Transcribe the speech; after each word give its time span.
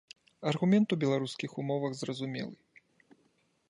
Аргумент 0.51 0.95
у 0.97 0.99
беларускіх 1.03 1.51
умовах 1.63 1.93
зразумелы. 2.01 2.87